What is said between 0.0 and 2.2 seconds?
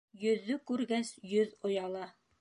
Йөҙҙө күргәс йөҙ ояла.